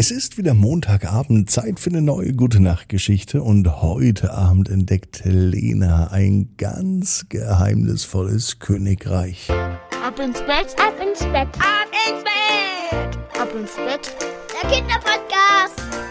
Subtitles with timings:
[0.00, 5.22] Es ist wieder Montagabend, Zeit für eine neue Gute Nacht Geschichte und heute Abend entdeckt
[5.24, 9.50] Lena ein ganz geheimnisvolles Königreich.
[9.50, 14.14] Ab ins Bett, ab ins Bett, ab ins Bett, ab ins Bett.
[14.62, 16.07] Der Kinderpodcast.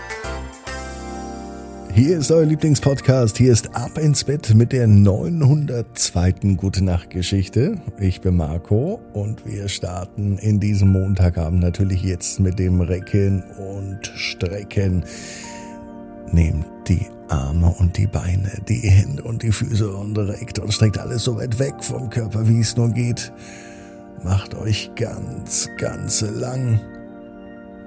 [1.98, 3.40] Hier ist euer Lieblingspodcast.
[3.40, 6.56] Hier ist Ab ins Bett mit der 902.
[6.56, 7.82] Gute Nacht Geschichte.
[8.00, 14.06] Ich bin Marco und wir starten in diesem Montagabend natürlich jetzt mit dem Recken und
[14.16, 15.06] Strecken.
[16.32, 21.00] Nehmt die Arme und die Beine, die Hände und die Füße und reckt und streckt
[21.00, 23.34] alles so weit weg vom Körper, wie es nur geht.
[24.24, 26.80] Macht euch ganz, ganz lang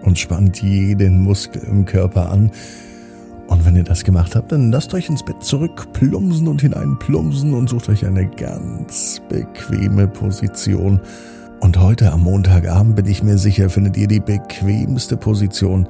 [0.03, 2.51] und spannt jeden Muskel im Körper an
[3.51, 7.53] und wenn ihr das gemacht habt, dann lasst euch ins Bett zurück plumsen und hineinplumsen
[7.53, 11.01] und sucht euch eine ganz bequeme Position.
[11.59, 15.89] Und heute am Montagabend bin ich mir sicher, findet ihr die bequemste Position,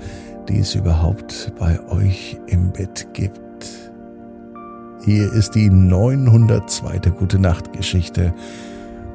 [0.49, 3.69] die es überhaupt bei euch im Bett gibt.
[5.05, 7.11] Hier ist die 902.
[7.11, 8.33] Gute Nacht Geschichte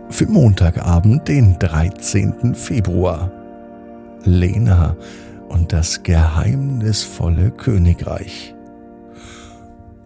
[0.09, 2.53] für Montagabend, den 13.
[2.53, 3.31] Februar.
[4.23, 4.95] Lena
[5.55, 8.53] und das geheimnisvolle Königreich.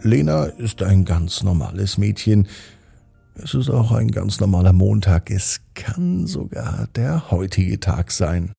[0.04, 2.48] Lena ist ein ganz normales Mädchen.
[3.34, 5.32] Es ist auch ein ganz normaler Montag.
[5.32, 8.54] Es kann sogar der heutige Tag sein.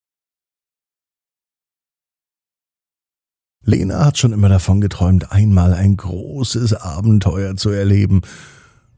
[3.64, 8.22] Lena hat schon immer davon geträumt, einmal ein großes Abenteuer zu erleben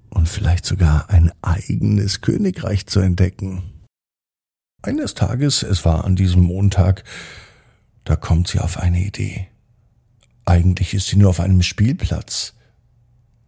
[0.09, 3.85] und vielleicht sogar ein eigenes Königreich zu entdecken.
[4.81, 7.05] Eines Tages, es war an diesem Montag,
[8.05, 9.49] da kommt sie auf eine Idee.
[10.45, 12.55] Eigentlich ist sie nur auf einem Spielplatz,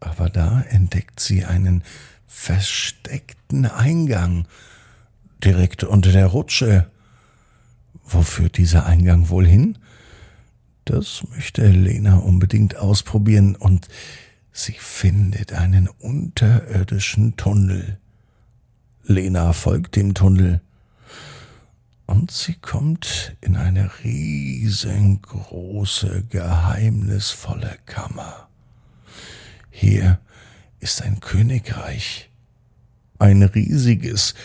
[0.01, 1.83] aber da entdeckt sie einen
[2.27, 4.47] versteckten Eingang
[5.43, 6.91] direkt unter der Rutsche.
[8.05, 9.79] Wo führt dieser Eingang wohl hin?
[10.85, 13.89] Das möchte Lena unbedingt ausprobieren und
[14.53, 17.99] sie findet einen unterirdischen Tunnel.
[19.03, 20.61] Lena folgt dem Tunnel
[22.15, 28.49] und sie kommt in eine riesengroße, geheimnisvolle Kammer.
[29.71, 30.21] Hier
[30.79, 32.31] ist ein Königreich,
[33.19, 34.37] ein riesiges,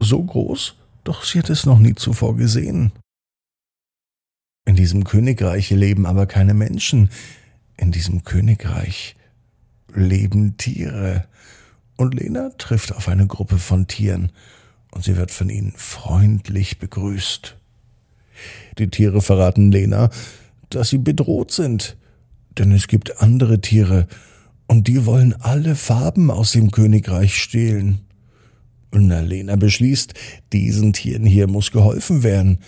[0.00, 2.90] so groß, doch sie hat es noch nie zuvor gesehen.
[4.66, 7.10] In diesem Königreich leben aber keine Menschen,
[7.76, 9.14] in diesem Königreich
[9.94, 11.28] leben Tiere,
[11.96, 14.32] und Lena trifft auf eine Gruppe von Tieren,
[14.94, 17.56] und sie wird von ihnen freundlich begrüßt.
[18.78, 20.10] Die Tiere verraten Lena,
[20.70, 21.96] dass sie bedroht sind,
[22.58, 24.06] denn es gibt andere Tiere,
[24.66, 28.00] und die wollen alle Farben aus dem Königreich stehlen.
[28.92, 30.14] Na, Lena beschließt,
[30.52, 32.60] diesen Tieren hier muss geholfen werden.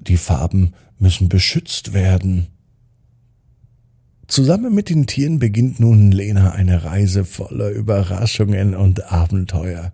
[0.00, 2.48] Die Farben müssen beschützt werden.
[4.26, 9.92] Zusammen mit den Tieren beginnt nun Lena eine Reise voller Überraschungen und Abenteuer.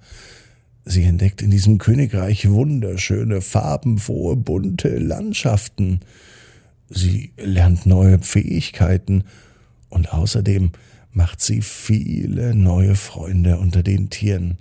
[0.85, 6.01] Sie entdeckt in diesem Königreich wunderschöne, farbenfrohe, bunte Landschaften.
[6.89, 9.25] Sie lernt neue Fähigkeiten
[9.89, 10.73] und außerdem
[11.13, 14.59] macht sie viele neue Freunde unter den Tieren.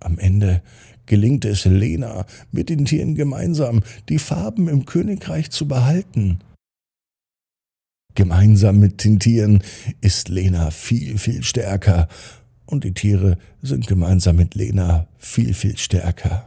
[0.00, 0.62] Am Ende
[1.06, 6.40] gelingt es Lena, mit den Tieren gemeinsam die Farben im Königreich zu behalten.
[8.14, 9.62] Gemeinsam mit den Tieren
[10.00, 12.08] ist Lena viel, viel stärker
[12.66, 16.46] und die Tiere sind gemeinsam mit Lena viel, viel stärker.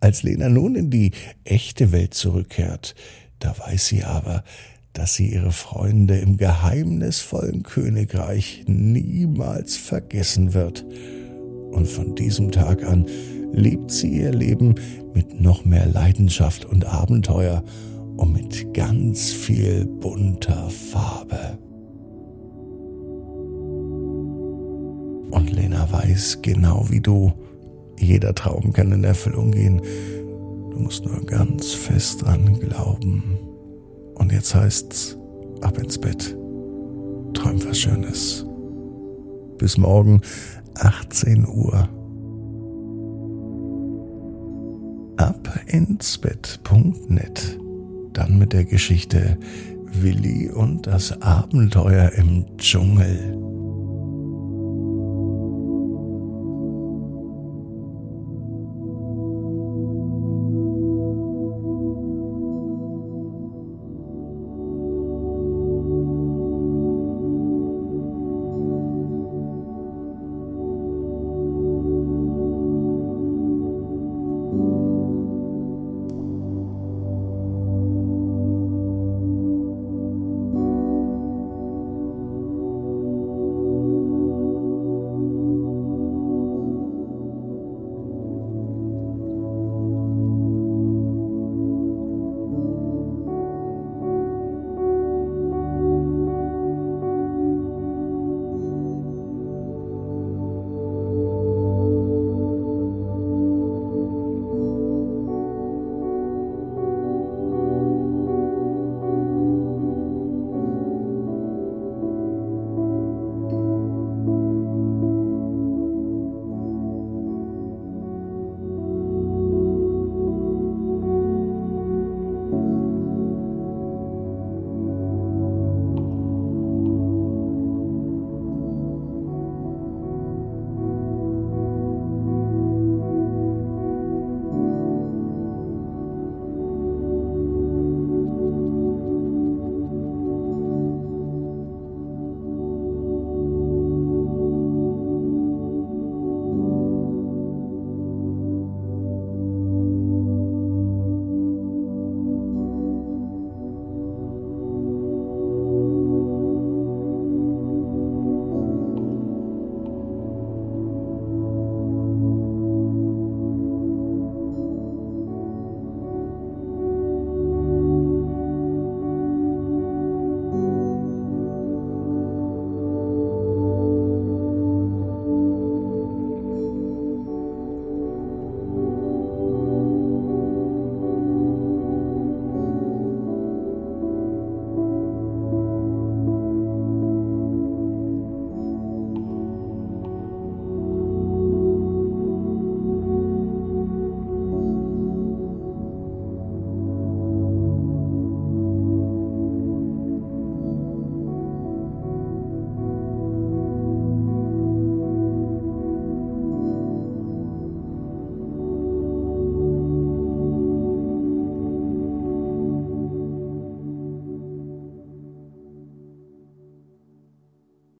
[0.00, 1.12] Als Lena nun in die
[1.44, 2.94] echte Welt zurückkehrt,
[3.38, 4.44] da weiß sie aber,
[4.92, 10.84] dass sie ihre Freunde im geheimnisvollen Königreich niemals vergessen wird.
[11.70, 13.06] Und von diesem Tag an
[13.52, 14.74] lebt sie ihr Leben
[15.14, 17.62] mit noch mehr Leidenschaft und Abenteuer
[18.16, 21.58] und mit ganz viel bunter Farbe.
[25.56, 27.32] Lena weiß genau wie du,
[27.98, 29.80] jeder Traum kann in Erfüllung gehen.
[30.70, 33.38] Du musst nur ganz fest dran glauben.
[34.14, 35.16] Und jetzt heißt's,
[35.62, 36.36] ab ins Bett.
[37.32, 38.44] Träum was Schönes.
[39.56, 40.20] Bis morgen,
[40.74, 41.88] 18 Uhr.
[45.16, 47.58] Ab ins Bett.net.
[48.12, 49.38] Dann mit der Geschichte
[49.90, 53.45] Willi und das Abenteuer im Dschungel.